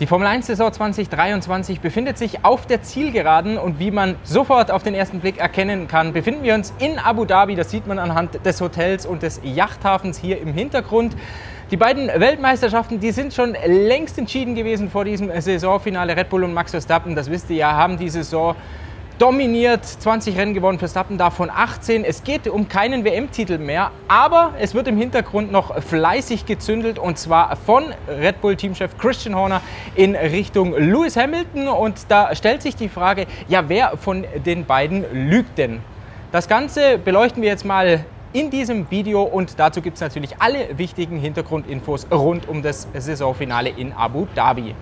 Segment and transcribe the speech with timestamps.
[0.00, 4.82] Die Formel 1 Saison 2023 befindet sich auf der Zielgeraden und wie man sofort auf
[4.82, 7.54] den ersten Blick erkennen kann, befinden wir uns in Abu Dhabi.
[7.54, 11.14] Das sieht man anhand des Hotels und des Yachthafens hier im Hintergrund.
[11.70, 16.16] Die beiden Weltmeisterschaften, die sind schon längst entschieden gewesen vor diesem Saisonfinale.
[16.16, 18.56] Red Bull und Max Verstappen, das wisst ihr ja, haben die Saison
[19.18, 22.04] dominiert, 20 Rennen gewonnen, Verstappen davon 18.
[22.04, 27.18] Es geht um keinen WM-Titel mehr, aber es wird im Hintergrund noch fleißig gezündelt und
[27.18, 29.60] zwar von Red Bull-Teamchef Christian Horner
[29.94, 35.04] in Richtung Lewis Hamilton und da stellt sich die Frage, ja, wer von den beiden
[35.12, 35.80] lügt denn?
[36.32, 40.76] Das Ganze beleuchten wir jetzt mal in diesem Video und dazu gibt es natürlich alle
[40.76, 44.74] wichtigen Hintergrundinfos rund um das Saisonfinale in Abu Dhabi.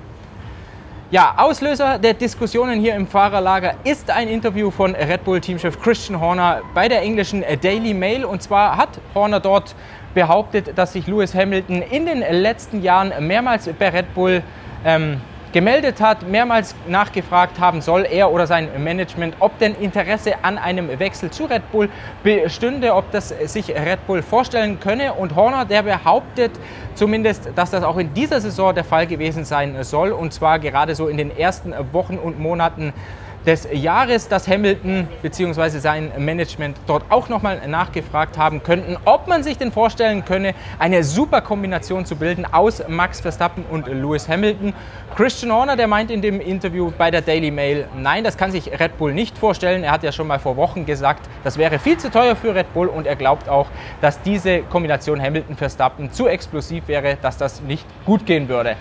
[1.12, 6.62] Ja, Auslöser der Diskussionen hier im Fahrerlager ist ein Interview von Red Bull-Teamchef Christian Horner
[6.72, 8.24] bei der englischen Daily Mail.
[8.24, 9.74] Und zwar hat Horner dort
[10.14, 14.42] behauptet, dass sich Lewis Hamilton in den letzten Jahren mehrmals bei Red Bull
[14.86, 15.20] ähm,
[15.52, 20.98] gemeldet hat, mehrmals nachgefragt haben soll, er oder sein Management, ob denn Interesse an einem
[20.98, 21.88] Wechsel zu Red Bull
[22.22, 25.14] bestünde, ob das sich Red Bull vorstellen könne.
[25.14, 26.52] Und Horner, der behauptet
[26.94, 30.12] zumindest, dass das auch in dieser Saison der Fall gewesen sein soll.
[30.12, 32.92] Und zwar gerade so in den ersten Wochen und Monaten
[33.46, 35.78] des Jahres, dass Hamilton bzw.
[35.78, 41.02] sein Management dort auch nochmal nachgefragt haben könnten, ob man sich denn vorstellen könne, eine
[41.02, 44.72] super Kombination zu bilden aus Max Verstappen und Lewis Hamilton.
[45.16, 48.70] Christian Horner, der meint in dem Interview bei der Daily Mail, nein, das kann sich
[48.78, 49.82] Red Bull nicht vorstellen.
[49.82, 52.72] Er hat ja schon mal vor Wochen gesagt, das wäre viel zu teuer für Red
[52.72, 53.66] Bull und er glaubt auch,
[54.00, 58.76] dass diese Kombination Hamilton-Verstappen zu explosiv wäre, dass das nicht gut gehen würde.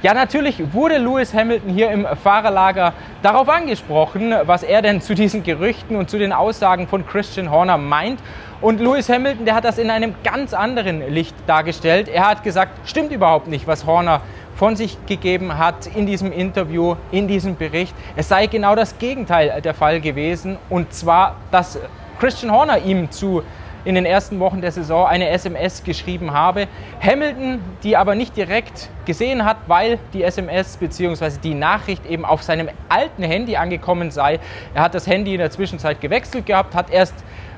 [0.00, 5.42] Ja, natürlich wurde Lewis Hamilton hier im Fahrerlager darauf angesprochen, was er denn zu diesen
[5.42, 8.20] Gerüchten und zu den Aussagen von Christian Horner meint.
[8.60, 12.06] Und Lewis Hamilton, der hat das in einem ganz anderen Licht dargestellt.
[12.06, 14.20] Er hat gesagt, stimmt überhaupt nicht, was Horner
[14.54, 17.92] von sich gegeben hat in diesem Interview, in diesem Bericht.
[18.14, 20.58] Es sei genau das Gegenteil der Fall gewesen.
[20.70, 21.76] Und zwar, dass
[22.20, 23.42] Christian Horner ihm zu
[23.84, 26.66] in den ersten Wochen der Saison eine SMS geschrieben habe.
[27.00, 31.32] Hamilton, die aber nicht direkt gesehen hat, weil die SMS bzw.
[31.42, 34.40] die Nachricht eben auf seinem alten Handy angekommen sei.
[34.74, 37.14] Er hat das Handy in der Zwischenzeit gewechselt gehabt, hat erst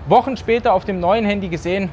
[0.07, 1.91] Wochen später auf dem neuen Handy gesehen,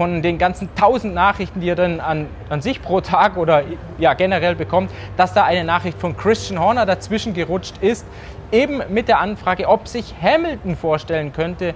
[0.00, 3.64] von den ganzen tausend Nachrichten, die er dann an, an sich pro Tag oder
[3.98, 8.06] ja, generell bekommt, dass da eine Nachricht von Christian Horner dazwischen gerutscht ist,
[8.50, 11.74] eben mit der Anfrage, ob sich Hamilton vorstellen könnte,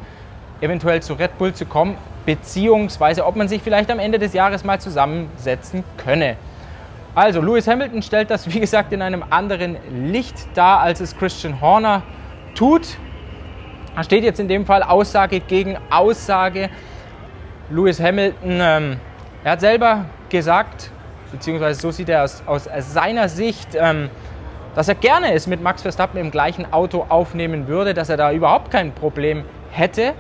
[0.64, 4.64] eventuell zu Red Bull zu kommen, beziehungsweise ob man sich vielleicht am Ende des Jahres
[4.64, 6.36] mal zusammensetzen könne.
[7.14, 9.76] Also, Lewis Hamilton stellt das, wie gesagt, in einem anderen
[10.10, 12.02] Licht dar, als es Christian Horner
[12.56, 12.96] tut.
[13.94, 16.70] Da steht jetzt in dem Fall Aussage gegen Aussage.
[17.70, 18.96] Lewis Hamilton, ähm,
[19.44, 20.90] er hat selber gesagt,
[21.30, 24.10] beziehungsweise so sieht er aus, aus seiner Sicht, ähm,
[24.74, 28.32] dass er gerne es mit Max Verstappen im gleichen Auto aufnehmen würde, dass er da
[28.32, 30.14] überhaupt kein Problem hätte.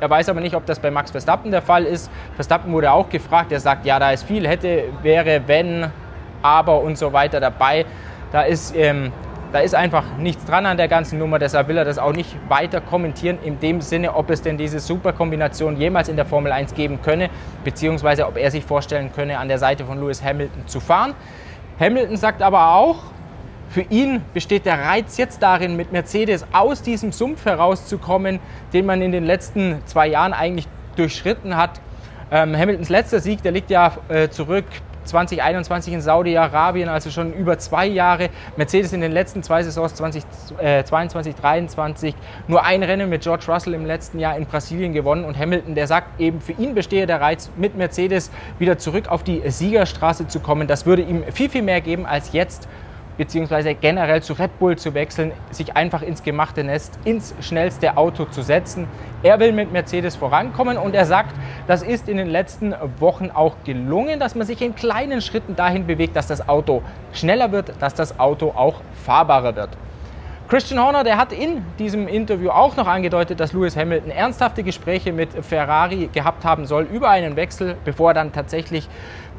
[0.00, 2.10] Er weiß aber nicht, ob das bei Max Verstappen der Fall ist.
[2.36, 3.50] Verstappen wurde auch gefragt.
[3.50, 5.90] Er sagt, ja, da ist viel hätte, wäre, wenn,
[6.40, 7.84] aber und so weiter dabei.
[8.30, 9.12] Da ist, ähm,
[9.52, 11.40] da ist einfach nichts dran an der ganzen Nummer.
[11.40, 13.38] Deshalb will er das auch nicht weiter kommentieren.
[13.42, 17.28] In dem Sinne, ob es denn diese Superkombination jemals in der Formel 1 geben könne,
[17.64, 21.14] beziehungsweise ob er sich vorstellen könne, an der Seite von Lewis Hamilton zu fahren.
[21.80, 22.98] Hamilton sagt aber auch,
[23.68, 28.40] für ihn besteht der Reiz jetzt darin, mit Mercedes aus diesem Sumpf herauszukommen,
[28.72, 31.80] den man in den letzten zwei Jahren eigentlich durchschritten hat.
[32.30, 34.64] Ähm, Hamiltons letzter Sieg, der liegt ja äh, zurück
[35.04, 38.28] 2021 in Saudi-Arabien, also schon über zwei Jahre.
[38.56, 42.14] Mercedes in den letzten zwei Saisons 2022, äh, 2023
[42.46, 45.86] nur ein Rennen mit George Russell im letzten Jahr in Brasilien gewonnen und Hamilton, der
[45.86, 50.40] sagt eben, für ihn bestehe der Reiz, mit Mercedes wieder zurück auf die Siegerstraße zu
[50.40, 50.68] kommen.
[50.68, 52.68] Das würde ihm viel, viel mehr geben als jetzt
[53.18, 58.24] beziehungsweise generell zu Red Bull zu wechseln, sich einfach ins gemachte Nest, ins schnellste Auto
[58.24, 58.86] zu setzen.
[59.22, 61.34] Er will mit Mercedes vorankommen und er sagt,
[61.66, 65.86] das ist in den letzten Wochen auch gelungen, dass man sich in kleinen Schritten dahin
[65.86, 69.70] bewegt, dass das Auto schneller wird, dass das Auto auch fahrbarer wird.
[70.48, 75.12] Christian Horner, der hat in diesem Interview auch noch angedeutet, dass Lewis Hamilton ernsthafte Gespräche
[75.12, 78.88] mit Ferrari gehabt haben soll über einen Wechsel, bevor er dann tatsächlich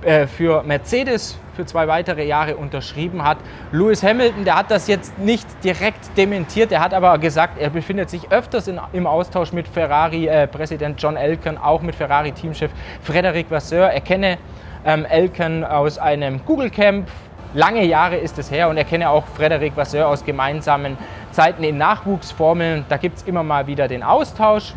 [0.04, 3.40] äh, für Mercedes für zwei weitere Jahre unterschrieben hat.
[3.72, 8.12] Lewis Hamilton, der hat das jetzt nicht direkt dementiert, er hat aber gesagt, er befindet
[8.12, 12.70] sich öfters in, im Austausch mit Ferrari-Präsident äh, John Elkann, auch mit Ferrari-Teamchef
[13.02, 13.90] Frederic Vasseur.
[13.90, 14.38] Er kenne
[14.86, 17.10] ähm, Elkann aus einem Google Camp.
[17.56, 21.00] Lange Jahre ist es her und er kenne auch Frederic Vasseur aus gemeinsamen
[21.32, 22.86] Zeiten in Nachwuchsformeln.
[22.90, 24.76] Da gibt es immer mal wieder den Austausch.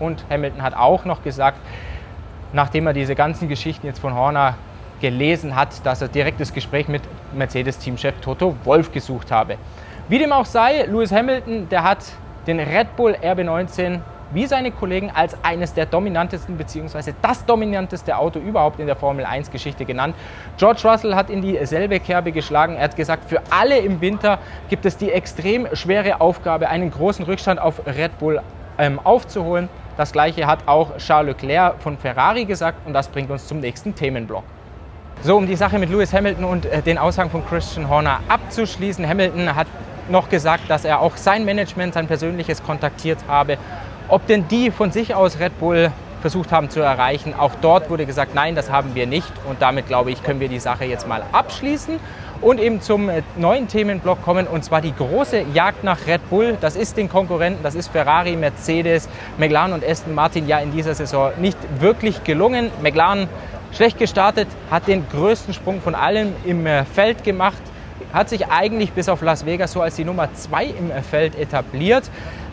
[0.00, 1.58] Und Hamilton hat auch noch gesagt,
[2.52, 4.54] nachdem er diese ganzen Geschichten jetzt von Horner
[5.00, 7.02] gelesen hat, dass er direktes Gespräch mit
[7.34, 9.56] Mercedes-Teamchef Toto Wolf gesucht habe.
[10.08, 11.98] Wie dem auch sei, Lewis Hamilton, der hat
[12.48, 14.00] den Red Bull RB19
[14.32, 17.12] wie seine Kollegen als eines der dominantesten bzw.
[17.22, 20.14] das dominanteste Auto überhaupt in der Formel 1 Geschichte genannt.
[20.56, 22.76] George Russell hat in dieselbe Kerbe geschlagen.
[22.76, 24.38] Er hat gesagt, für alle im Winter
[24.68, 28.40] gibt es die extrem schwere Aufgabe, einen großen Rückstand auf Red Bull
[28.78, 29.68] ähm, aufzuholen.
[29.96, 33.94] Das gleiche hat auch Charles Leclerc von Ferrari gesagt und das bringt uns zum nächsten
[33.94, 34.44] Themenblock.
[35.22, 39.06] So, um die Sache mit Lewis Hamilton und äh, den Aushang von Christian Horner abzuschließen.
[39.06, 39.66] Hamilton hat
[40.08, 43.58] noch gesagt, dass er auch sein Management, sein persönliches kontaktiert habe
[44.08, 48.06] ob denn die von sich aus Red Bull versucht haben zu erreichen, auch dort wurde
[48.06, 49.32] gesagt, nein, das haben wir nicht.
[49.48, 52.00] Und damit, glaube ich, können wir die Sache jetzt mal abschließen
[52.40, 56.56] und eben zum äh, neuen Themenblock kommen, und zwar die große Jagd nach Red Bull.
[56.60, 59.08] Das ist den Konkurrenten, das ist Ferrari, Mercedes,
[59.38, 62.70] McLaren und Aston Martin ja in dieser Saison nicht wirklich gelungen.
[62.82, 63.28] McLaren
[63.72, 67.62] schlecht gestartet, hat den größten Sprung von allen im äh, Feld gemacht,
[68.12, 71.36] hat sich eigentlich bis auf Las Vegas so als die Nummer zwei im äh, Feld
[71.38, 72.04] etabliert.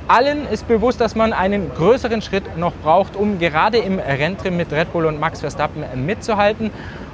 [0.07, 4.72] Allen ist bewusst, dass man einen größeren Schritt noch braucht, um gerade im Renntrim mit
[4.72, 6.69] Red Bull und Max Verstappen mitzuhalten.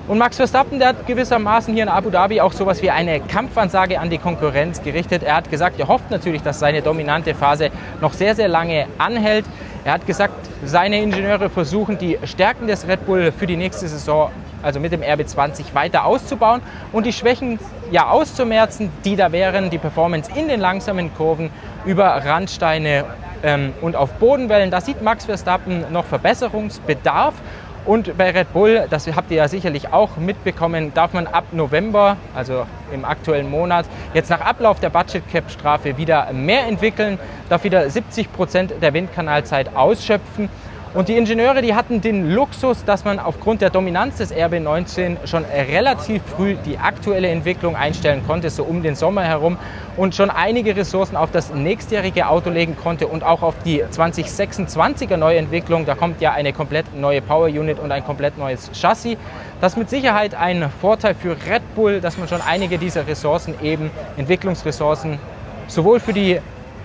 [0.07, 3.99] Und Max Verstappen, der hat gewissermaßen hier in Abu Dhabi auch sowas wie eine Kampfansage
[3.99, 5.21] an die Konkurrenz gerichtet.
[5.21, 7.69] Er hat gesagt, er hofft natürlich, dass seine dominante Phase
[8.01, 9.45] noch sehr, sehr lange anhält.
[9.85, 10.33] Er hat gesagt,
[10.65, 14.31] seine Ingenieure versuchen, die Stärken des Red Bull für die nächste Saison,
[14.63, 16.61] also mit dem RB20, weiter auszubauen
[16.91, 17.59] und die Schwächen
[17.91, 21.51] ja auszumerzen, die da wären, die Performance in den langsamen Kurven
[21.85, 23.05] über Randsteine
[23.43, 24.71] ähm, und auf Bodenwellen.
[24.71, 27.35] Da sieht Max Verstappen noch Verbesserungsbedarf.
[27.83, 32.15] Und bei Red Bull, das habt ihr ja sicherlich auch mitbekommen, darf man ab November,
[32.35, 37.17] also im aktuellen Monat, jetzt nach Ablauf der Budget Cap Strafe wieder mehr entwickeln,
[37.49, 40.47] darf wieder 70 Prozent der Windkanalzeit ausschöpfen.
[40.93, 45.45] Und die Ingenieure, die hatten den Luxus, dass man aufgrund der Dominanz des RB19 schon
[45.45, 49.57] relativ früh die aktuelle Entwicklung einstellen konnte, so um den Sommer herum,
[49.95, 55.15] und schon einige Ressourcen auf das nächstjährige Auto legen konnte und auch auf die 2026er
[55.15, 55.85] Neuentwicklung.
[55.85, 59.15] Da kommt ja eine komplett neue Power Unit und ein komplett neues Chassis.
[59.61, 63.53] Das ist mit Sicherheit ein Vorteil für Red Bull, dass man schon einige dieser Ressourcen
[63.63, 65.19] eben, Entwicklungsressourcen,
[65.67, 66.41] sowohl für die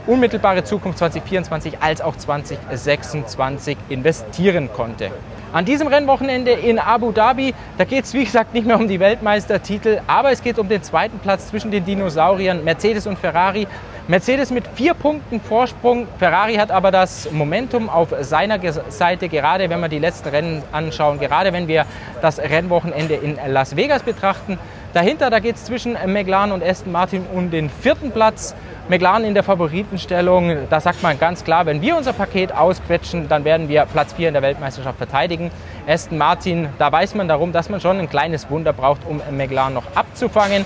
[0.06, 5.10] unmittelbare Zukunft 2024 als auch 2026 investieren konnte.
[5.52, 9.00] An diesem Rennwochenende in Abu Dhabi, da geht es wie gesagt nicht mehr um die
[9.00, 13.66] Weltmeistertitel, aber es geht um den zweiten Platz zwischen den Dinosauriern Mercedes und Ferrari.
[14.08, 19.80] Mercedes mit vier Punkten Vorsprung, Ferrari hat aber das Momentum auf seiner Seite, gerade wenn
[19.80, 21.86] wir die letzten Rennen anschauen, gerade wenn wir
[22.22, 24.58] das Rennwochenende in Las Vegas betrachten.
[24.96, 28.54] Dahinter, da geht es zwischen McLaren und Aston Martin um den vierten Platz.
[28.88, 33.44] McLaren in der Favoritenstellung, da sagt man ganz klar, wenn wir unser Paket ausquetschen, dann
[33.44, 35.50] werden wir Platz 4 in der Weltmeisterschaft verteidigen.
[35.86, 39.74] Aston Martin, da weiß man darum, dass man schon ein kleines Wunder braucht, um McLaren
[39.74, 40.64] noch abzufangen.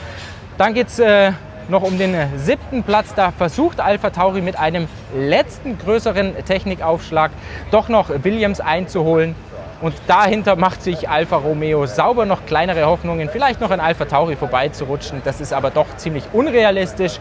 [0.58, 1.32] Dann geht es äh,
[1.68, 3.14] noch um den siebten Platz.
[3.16, 7.32] Da versucht Alpha Tauri mit einem letzten größeren Technikaufschlag
[7.72, 9.34] doch noch Williams einzuholen.
[9.80, 14.36] Und dahinter macht sich Alfa Romeo sauber noch kleinere Hoffnungen, vielleicht noch an Alpha Tauri
[14.36, 15.22] vorbeizurutschen.
[15.24, 17.18] Das ist aber doch ziemlich unrealistisch.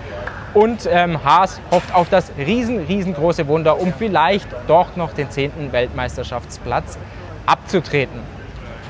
[0.54, 5.72] Und ähm, Haas hofft auf das riesen, riesengroße Wunder, um vielleicht doch noch den zehnten
[5.72, 6.98] Weltmeisterschaftsplatz
[7.46, 8.20] abzutreten.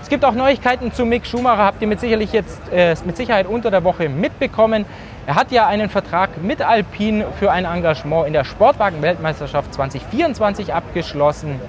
[0.01, 3.45] Es gibt auch Neuigkeiten zu Mick Schumacher, habt ihr mit, sicherlich jetzt, äh, mit Sicherheit
[3.45, 4.85] unter der Woche mitbekommen.
[5.27, 11.59] Er hat ja einen Vertrag mit Alpine für ein Engagement in der Sportwagen-Weltmeisterschaft 2024 abgeschlossen.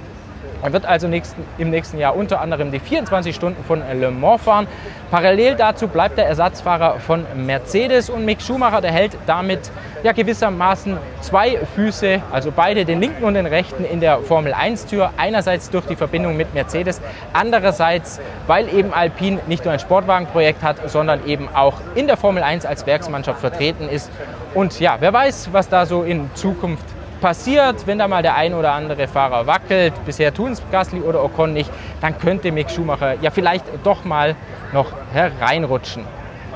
[0.63, 4.43] Er wird also nächsten, im nächsten Jahr unter anderem die 24 Stunden von Le Mans
[4.43, 4.67] fahren.
[5.11, 9.71] Parallel dazu bleibt der Ersatzfahrer von Mercedes und Mick Schumacher, der hält damit
[10.03, 15.11] ja gewissermaßen zwei Füße, also beide, den linken und den rechten, in der Formel 1-Tür.
[15.17, 17.01] Einerseits durch die Verbindung mit Mercedes,
[17.33, 22.43] andererseits, weil eben Alpine nicht nur ein Sportwagenprojekt hat, sondern eben auch in der Formel
[22.43, 24.11] 1 als Werksmannschaft vertreten ist.
[24.55, 26.85] Und ja, wer weiß, was da so in Zukunft
[27.21, 31.23] passiert, wenn da mal der ein oder andere Fahrer wackelt, bisher tun es Gasly oder
[31.23, 34.35] Ocon nicht, dann könnte Mick Schumacher ja vielleicht doch mal
[34.73, 36.05] noch hereinrutschen.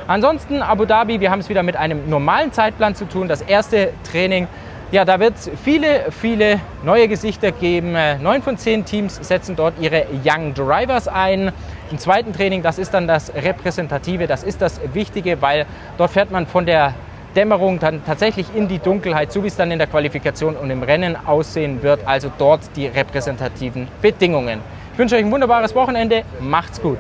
[0.06, 3.26] Ansonsten Abu Dhabi, wir haben es wieder mit einem normalen Zeitplan zu tun.
[3.26, 4.48] Das erste Training,
[4.92, 7.96] ja, da wird es viele, viele neue Gesichter geben.
[8.20, 11.52] Neun von zehn Teams setzen dort ihre Young Drivers ein.
[11.90, 15.64] Im zweiten Training, das ist dann das Repräsentative, das ist das Wichtige, weil
[15.96, 16.94] dort fährt man von der
[17.34, 20.82] Dämmerung dann tatsächlich in die Dunkelheit, so wie es dann in der Qualifikation und im
[20.82, 22.06] Rennen aussehen wird.
[22.06, 24.60] Also dort die repräsentativen Bedingungen.
[24.92, 26.22] Ich wünsche euch ein wunderbares Wochenende.
[26.40, 26.98] Macht's gut.